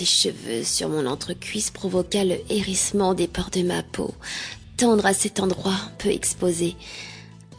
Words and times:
ses 0.00 0.30
cheveux 0.30 0.64
sur 0.64 0.88
mon 0.88 1.04
entrecuisse 1.04 1.70
provoqua 1.70 2.24
le 2.24 2.36
hérissement 2.48 3.12
des 3.12 3.28
pores 3.28 3.50
de 3.50 3.60
ma 3.60 3.82
peau, 3.82 4.14
tendre 4.78 5.04
à 5.04 5.12
cet 5.12 5.40
endroit 5.40 5.76
peu 5.98 6.08
exposé. 6.08 6.74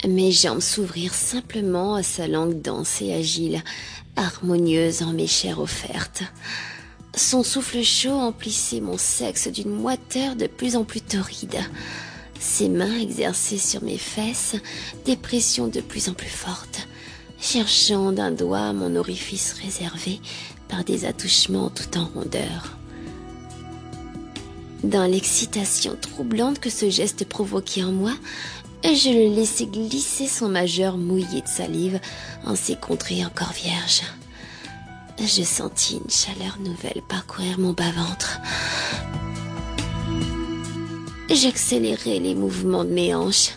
Mes 0.07 0.31
jambes 0.31 0.61
s'ouvrirent 0.61 1.13
simplement 1.13 1.93
à 1.93 2.01
sa 2.01 2.27
langue 2.27 2.59
dense 2.59 2.99
et 3.03 3.13
agile, 3.13 3.61
harmonieuse 4.15 5.03
en 5.03 5.13
mes 5.13 5.27
chairs 5.27 5.59
offertes. 5.59 6.23
Son 7.15 7.43
souffle 7.43 7.83
chaud 7.83 8.09
emplissait 8.09 8.81
mon 8.81 8.97
sexe 8.97 9.47
d'une 9.47 9.69
moiteur 9.69 10.35
de 10.35 10.47
plus 10.47 10.75
en 10.75 10.83
plus 10.83 11.01
torride. 11.01 11.59
Ses 12.39 12.69
mains 12.69 12.97
exerçaient 12.99 13.59
sur 13.59 13.83
mes 13.83 13.99
fesses 13.99 14.55
des 15.05 15.15
pressions 15.15 15.67
de 15.67 15.81
plus 15.81 16.09
en 16.09 16.13
plus 16.13 16.27
fortes, 16.27 16.87
cherchant 17.39 18.11
d'un 18.11 18.31
doigt 18.31 18.73
mon 18.73 18.95
orifice 18.95 19.53
réservé 19.61 20.19
par 20.71 20.83
des 20.85 21.05
attouchements 21.05 21.69
tout 21.69 21.97
en 21.97 22.05
rondeur. 22.05 22.77
Dans 24.83 25.05
l'excitation 25.05 25.95
troublante 25.99 26.59
que 26.59 26.71
ce 26.71 26.89
geste 26.89 27.25
provoquait 27.25 27.83
en 27.83 27.91
moi, 27.91 28.13
je 28.83 29.09
le 29.09 29.35
laissai 29.35 29.67
glisser 29.67 30.27
son 30.27 30.49
majeur 30.49 30.97
mouillé 30.97 31.41
de 31.41 31.47
salive 31.47 31.99
en 32.45 32.55
ses 32.55 32.75
contrées 32.75 33.23
encore 33.23 33.51
vierges. 33.51 34.01
Je 35.19 35.43
sentis 35.43 36.01
une 36.03 36.09
chaleur 36.09 36.57
nouvelle 36.59 37.03
parcourir 37.07 37.59
mon 37.59 37.73
bas-ventre. 37.73 38.39
J'accélérai 41.29 42.19
les 42.19 42.33
mouvements 42.33 42.85
de 42.85 42.89
mes 42.89 43.13
hanches. 43.13 43.51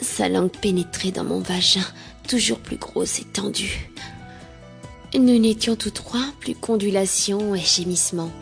Sa 0.00 0.28
langue 0.28 0.50
pénétrait 0.50 1.12
dans 1.12 1.24
mon 1.24 1.38
vagin, 1.38 1.86
toujours 2.26 2.58
plus 2.58 2.78
grosse 2.78 3.20
et 3.20 3.24
tendue. 3.24 3.91
Nous 5.14 5.38
n'étions 5.38 5.76
tous 5.76 5.90
trois 5.90 6.24
plus 6.40 6.54
qu'ondulations 6.54 7.54
et 7.54 7.60
gémissements. 7.60 8.32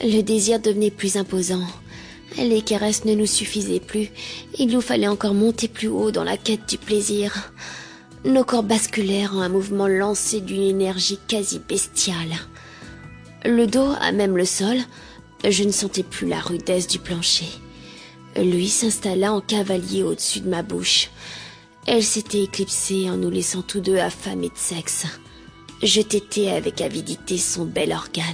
Le 0.00 0.22
désir 0.22 0.60
devenait 0.60 0.92
plus 0.92 1.16
imposant. 1.16 1.66
Les 2.36 2.62
caresses 2.62 3.04
ne 3.04 3.14
nous 3.14 3.26
suffisaient 3.26 3.80
plus. 3.80 4.08
Il 4.58 4.68
nous 4.68 4.80
fallait 4.80 5.08
encore 5.08 5.34
monter 5.34 5.66
plus 5.66 5.88
haut 5.88 6.12
dans 6.12 6.22
la 6.22 6.36
quête 6.36 6.68
du 6.68 6.78
plaisir. 6.78 7.52
Nos 8.24 8.44
corps 8.44 8.62
basculèrent 8.62 9.34
en 9.34 9.40
un 9.40 9.48
mouvement 9.48 9.88
lancé 9.88 10.40
d'une 10.40 10.62
énergie 10.62 11.18
quasi 11.26 11.58
bestiale. 11.58 12.36
Le 13.44 13.66
dos 13.66 13.90
à 14.00 14.12
même 14.12 14.36
le 14.36 14.44
sol, 14.44 14.76
je 15.48 15.64
ne 15.64 15.72
sentais 15.72 16.04
plus 16.04 16.28
la 16.28 16.38
rudesse 16.38 16.86
du 16.86 17.00
plancher. 17.00 17.48
Lui 18.36 18.68
s'installa 18.68 19.32
en 19.32 19.40
cavalier 19.40 20.04
au-dessus 20.04 20.40
de 20.40 20.48
ma 20.48 20.62
bouche. 20.62 21.10
Elle 21.86 22.04
s'était 22.04 22.44
éclipsée 22.44 23.10
en 23.10 23.16
nous 23.16 23.30
laissant 23.30 23.62
tous 23.62 23.80
deux 23.80 23.98
affamés 23.98 24.50
de 24.50 24.56
sexe. 24.56 25.06
Je 25.82 26.00
tétais 26.00 26.50
avec 26.50 26.80
avidité 26.80 27.38
son 27.38 27.64
bel 27.64 27.92
organe. 27.92 28.24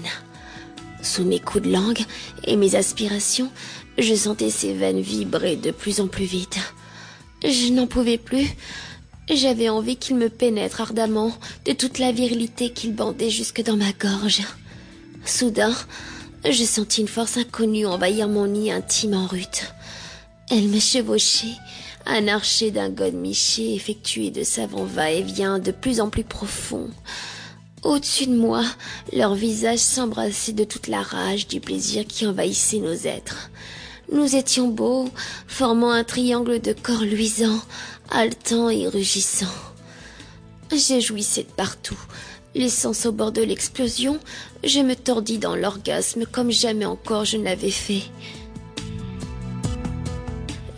Sous 1.02 1.24
mes 1.24 1.40
coups 1.40 1.64
de 1.64 1.72
langue 1.72 2.02
et 2.44 2.56
mes 2.56 2.74
aspirations, 2.74 3.50
je 3.98 4.14
sentais 4.14 4.48
ses 4.48 4.72
veines 4.72 5.02
vibrer 5.02 5.56
de 5.56 5.70
plus 5.70 6.00
en 6.00 6.08
plus 6.08 6.24
vite. 6.24 6.58
Je 7.42 7.70
n'en 7.70 7.86
pouvais 7.86 8.16
plus. 8.16 8.48
J'avais 9.30 9.68
envie 9.68 9.96
qu'il 9.96 10.16
me 10.16 10.30
pénètre 10.30 10.80
ardemment 10.80 11.32
de 11.66 11.72
toute 11.72 11.98
la 11.98 12.12
virilité 12.12 12.70
qu'il 12.70 12.94
bandait 12.94 13.30
jusque 13.30 13.62
dans 13.62 13.76
ma 13.76 13.92
gorge. 13.92 14.40
Soudain, 15.26 15.74
je 16.44 16.64
sentis 16.64 17.02
une 17.02 17.08
force 17.08 17.36
inconnue 17.36 17.86
envahir 17.86 18.28
mon 18.28 18.46
nid 18.46 18.70
intime 18.70 19.14
en 19.14 19.26
rute. 19.26 19.72
Elle 20.50 20.68
me 20.68 20.80
chevauchait, 20.80 21.56
un 22.06 22.28
archer 22.28 22.70
d'un 22.70 22.90
godemiché 22.90 23.74
effectué 23.74 24.30
de 24.30 24.44
savants 24.44 24.84
va-et-vient 24.84 25.58
de 25.58 25.72
plus 25.72 26.00
en 26.00 26.10
plus 26.10 26.24
profonds. 26.24 26.90
Au-dessus 27.84 28.26
de 28.26 28.34
moi, 28.34 28.64
leurs 29.12 29.34
visages 29.34 29.78
s'embrassaient 29.78 30.54
de 30.54 30.64
toute 30.64 30.88
la 30.88 31.02
rage 31.02 31.46
du 31.46 31.60
plaisir 31.60 32.06
qui 32.06 32.26
envahissait 32.26 32.78
nos 32.78 32.94
êtres. 32.94 33.50
Nous 34.10 34.36
étions 34.36 34.68
beaux, 34.68 35.10
formant 35.46 35.90
un 35.90 36.02
triangle 36.02 36.60
de 36.60 36.72
corps 36.72 37.02
luisants, 37.02 37.60
haletants 38.10 38.70
et 38.70 38.88
rugissants. 38.88 39.46
J'ai 40.74 41.02
jouissé 41.02 41.42
de 41.42 41.50
partout. 41.50 41.98
L'essence 42.54 43.04
au 43.04 43.12
bord 43.12 43.32
de 43.32 43.42
l'explosion, 43.42 44.18
je 44.62 44.80
me 44.80 44.96
tordis 44.96 45.36
dans 45.36 45.54
l'orgasme 45.54 46.24
comme 46.24 46.50
jamais 46.50 46.86
encore 46.86 47.26
je 47.26 47.36
ne 47.36 47.44
l'avais 47.44 47.70
fait. 47.70 48.04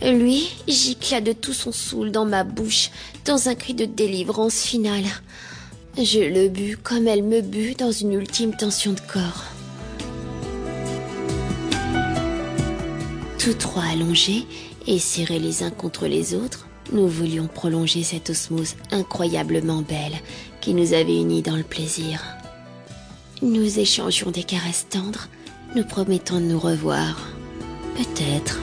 Lui 0.01 0.49
gicla 0.67 1.21
de 1.21 1.31
tout 1.31 1.53
son 1.53 1.71
soul 1.71 2.11
dans 2.11 2.25
ma 2.25 2.43
bouche, 2.43 2.91
dans 3.23 3.47
un 3.47 3.55
cri 3.55 3.73
de 3.73 3.85
délivrance 3.85 4.61
finale. 4.61 5.05
Je 5.99 6.19
le 6.19 6.47
bus 6.47 6.77
comme 6.83 7.07
elle 7.07 7.23
me 7.23 7.41
but 7.41 7.79
dans 7.79 7.91
une 7.91 8.13
ultime 8.13 8.55
tension 8.55 8.93
de 8.93 8.99
corps. 8.99 9.45
Tous 13.39 13.55
trois 13.55 13.81
allongés 13.81 14.45
et 14.85 14.99
serrés 14.99 15.39
les 15.39 15.63
uns 15.63 15.71
contre 15.71 16.05
les 16.05 16.35
autres, 16.35 16.67
nous 16.93 17.07
voulions 17.07 17.47
prolonger 17.47 18.03
cette 18.03 18.29
osmose 18.29 18.75
incroyablement 18.91 19.81
belle 19.81 20.19
qui 20.61 20.75
nous 20.75 20.93
avait 20.93 21.17
unis 21.17 21.41
dans 21.41 21.55
le 21.55 21.63
plaisir. 21.63 22.23
Nous 23.41 23.79
échangions 23.79 24.29
des 24.29 24.43
caresses 24.43 24.85
tendres, 24.91 25.29
nous 25.75 25.83
promettons 25.83 26.39
de 26.39 26.45
nous 26.45 26.59
revoir. 26.59 27.27
Peut-être. 27.95 28.59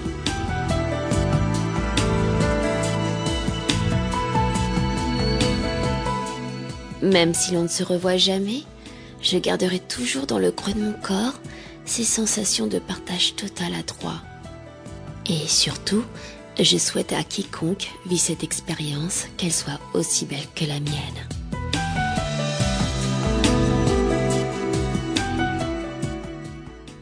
Même 7.05 7.35
si 7.35 7.53
l'on 7.53 7.65
ne 7.65 7.69
se 7.69 7.83
revoit 7.83 8.17
jamais, 8.17 8.63
je 9.21 9.37
garderai 9.37 9.79
toujours 9.79 10.27
dans 10.27 10.39
le 10.39 10.51
creux 10.51 10.73
de 10.73 10.81
mon 10.81 10.95
corps 10.95 11.39
ces 11.85 12.03
sensations 12.03 12.67
de 12.67 12.79
partage 12.79 13.37
total 13.37 13.75
à 13.79 13.83
trois. 13.83 14.23
Et 15.27 15.47
surtout, 15.47 16.03
je 16.59 16.79
souhaite 16.79 17.13
à 17.13 17.23
quiconque 17.23 17.91
vit 18.07 18.17
cette 18.17 18.43
expérience 18.43 19.27
qu'elle 19.37 19.53
soit 19.53 19.81
aussi 19.93 20.25
belle 20.25 20.49
que 20.55 20.65
la 20.65 20.81
mienne. 20.81 21.34